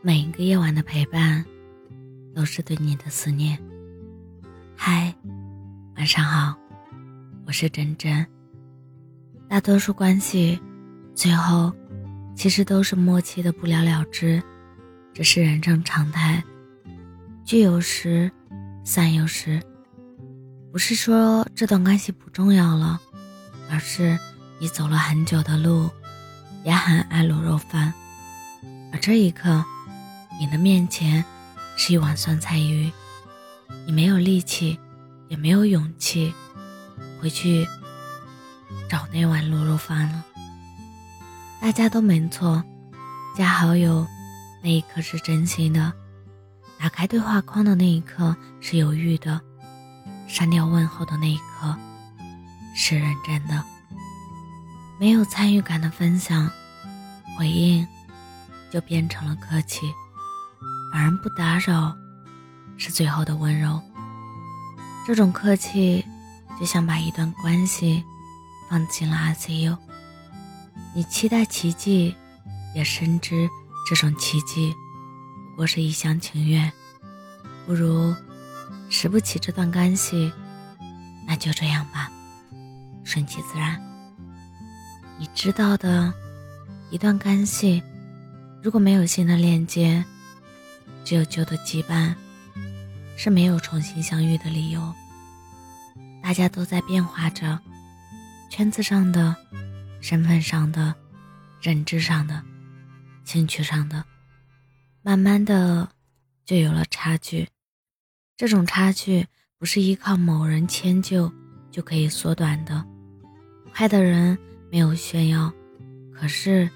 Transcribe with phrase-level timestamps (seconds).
[0.00, 1.44] 每一个夜晚的陪伴，
[2.32, 3.58] 都是对你的思念。
[4.76, 5.12] 嗨，
[5.96, 6.54] 晚上好，
[7.44, 8.24] 我是真真。
[9.48, 10.60] 大多数关系，
[11.16, 11.72] 最后
[12.36, 14.40] 其实都是默契的不了了之，
[15.12, 16.44] 这是人生常态。
[17.44, 18.30] 聚有时，
[18.84, 19.60] 散有时。
[20.70, 23.00] 不是说这段关系不重要了，
[23.68, 24.16] 而是
[24.60, 25.90] 你走了很久的路，
[26.62, 27.92] 也很爱卤肉饭，
[28.92, 29.64] 而这一刻。
[30.38, 31.24] 你的面前
[31.76, 32.90] 是一碗酸菜鱼，
[33.86, 34.78] 你没有力气，
[35.28, 36.32] 也没有勇气
[37.20, 37.66] 回去
[38.88, 40.24] 找那碗卤肉饭了。
[41.60, 42.62] 大家都没错，
[43.36, 44.06] 加好友
[44.62, 45.92] 那一刻是真心的，
[46.78, 49.40] 打开对话框的那一刻是犹豫的，
[50.28, 51.76] 删掉问候的那一刻
[52.76, 53.64] 是认真的。
[55.00, 56.48] 没有参与感的分享，
[57.36, 57.86] 回应
[58.70, 59.92] 就变成了客气。
[60.92, 61.96] 反而不打扰，
[62.76, 63.80] 是最后的温柔。
[65.06, 66.04] 这种客气，
[66.58, 68.04] 就像把一段关系
[68.68, 69.76] 放进了 ICU。
[70.94, 72.14] 你期待奇迹，
[72.74, 73.48] 也深知
[73.88, 74.74] 这种奇迹
[75.50, 76.70] 不过是一厢情愿。
[77.66, 78.14] 不如
[78.88, 80.32] 拾不起这段关系，
[81.26, 82.10] 那就这样吧，
[83.04, 83.80] 顺其自然。
[85.18, 86.12] 你知道的，
[86.90, 87.82] 一段关系
[88.62, 90.04] 如果没有新的链接。
[91.08, 92.14] 只有旧的羁绊，
[93.16, 94.94] 是没有重新相遇的理由。
[96.22, 97.58] 大家都在变化着，
[98.50, 99.34] 圈子上的、
[100.02, 100.94] 身份上的、
[101.62, 102.42] 认知上的、
[103.24, 104.04] 兴趣上的，
[105.00, 105.88] 慢慢的
[106.44, 107.48] 就有了差距。
[108.36, 111.32] 这种差距不是依靠某人迁就
[111.70, 112.84] 就可以缩短的。
[113.74, 114.36] 快的人
[114.70, 115.50] 没有炫耀，
[116.14, 116.68] 可是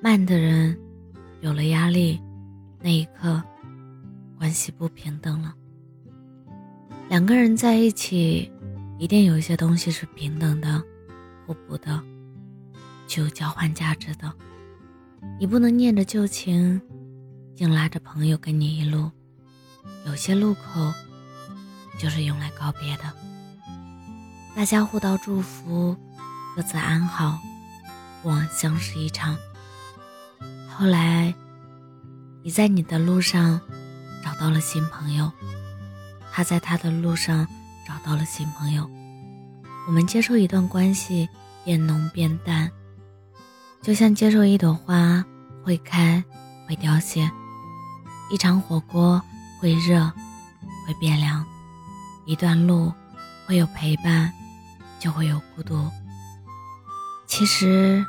[0.00, 0.78] 慢的人
[1.40, 2.22] 有了压力，
[2.80, 3.42] 那一刻。
[4.40, 5.54] 关系不平等了。
[7.10, 8.50] 两个人在一起，
[8.98, 10.82] 一定有一些东西是平等的、
[11.44, 12.02] 互补的、
[13.06, 14.32] 具有交换价值的。
[15.38, 16.80] 你不能念着旧情，
[17.56, 19.10] 硬拉着朋友跟你一路。
[20.06, 20.90] 有些路口，
[21.98, 23.02] 就是用来告别的。
[24.56, 25.94] 大家互道祝福，
[26.56, 27.38] 各自安好，
[28.22, 29.36] 不枉相识一场。
[30.66, 31.34] 后来，
[32.42, 33.60] 你在你的路上。
[34.24, 35.30] 找到了新朋友，
[36.32, 37.46] 他在他的路上
[37.86, 38.88] 找到了新朋友。
[39.86, 41.28] 我们接受一段关系
[41.64, 42.70] 变浓变淡，
[43.82, 45.24] 就像接受一朵花
[45.64, 46.22] 会开
[46.68, 47.28] 会凋谢，
[48.30, 49.20] 一场火锅
[49.60, 50.06] 会热
[50.86, 51.44] 会变凉，
[52.26, 52.92] 一段路
[53.46, 54.32] 会有陪伴，
[54.98, 55.90] 就会有孤独。
[57.26, 58.04] 其实，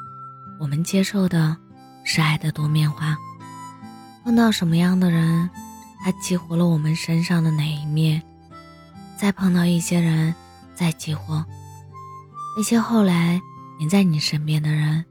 [0.59, 1.55] 我们接受的
[2.03, 3.17] 是爱的多面化。
[4.23, 5.50] 碰到什么样的人？
[6.03, 8.22] 它激活了我们身上的哪一面？
[9.17, 10.34] 再碰到一些人，
[10.73, 11.45] 再激活
[12.57, 13.39] 那些后来
[13.78, 15.06] 黏在你身边的人，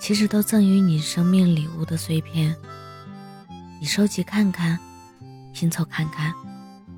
[0.00, 2.56] 其实都赠予你生命礼物的碎片。
[3.80, 4.78] 你收集看看，
[5.52, 6.32] 拼凑看看，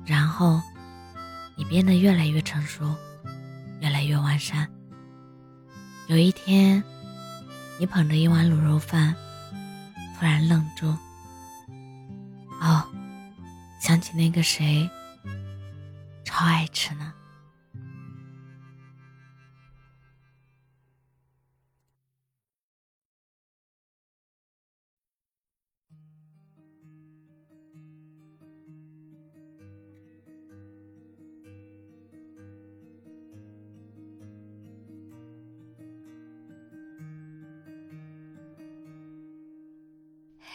[0.05, 0.61] 然后
[1.57, 2.95] 你变得越来越成熟，
[3.81, 4.67] 越来越完善。
[6.07, 6.81] 有一天，
[7.77, 9.13] 你捧着一碗卤肉饭，
[10.17, 10.87] 突然愣住。
[12.61, 12.87] 哦。
[13.81, 14.87] 想起那个谁，
[16.23, 17.13] 超爱吃呢。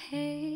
[0.08, 0.55] 嘿。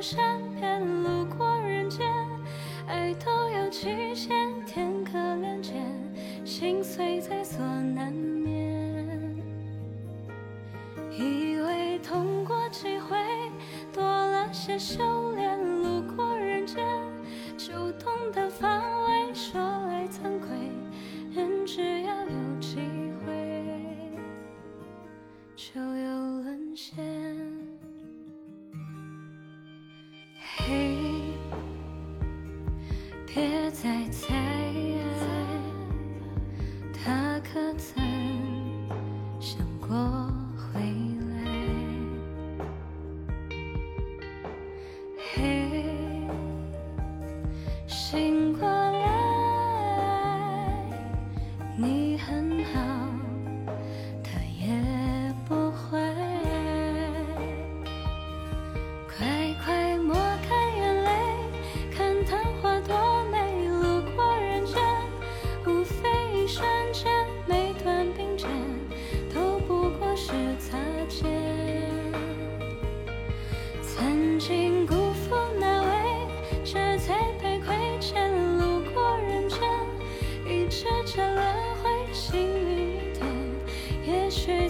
[0.00, 2.06] 山边，路过人间，
[2.86, 4.30] 爱都有期限，
[4.64, 5.74] 天可怜见，
[6.44, 9.36] 心碎在所难免。
[11.10, 13.16] 以为痛过几回，
[13.92, 16.84] 多了些修炼，路过人间，
[17.56, 19.34] 就懂得防卫。
[19.34, 20.56] 说来惭愧，
[21.34, 22.78] 人只要有机
[23.26, 23.76] 会，
[25.56, 25.80] 就
[33.38, 34.34] 别再猜，
[36.92, 38.02] 他可曾
[39.38, 40.27] 想过。
[84.46, 84.67] change.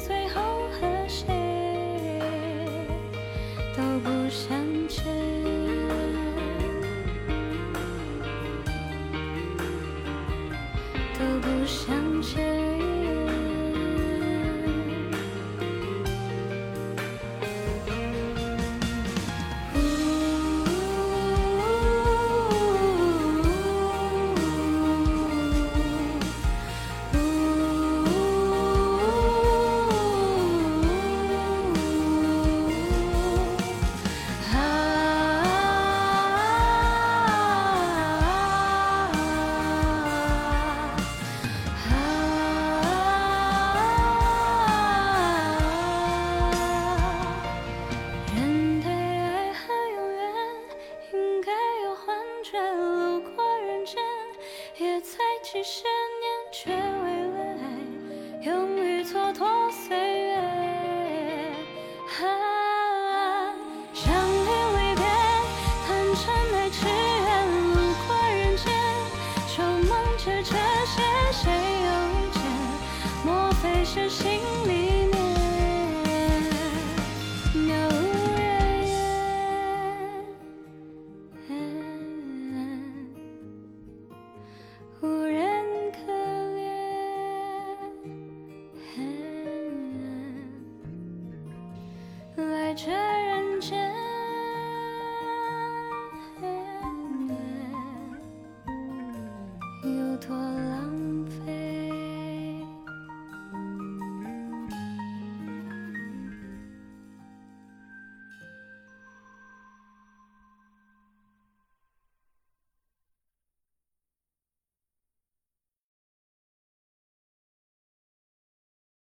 [92.78, 93.07] 却。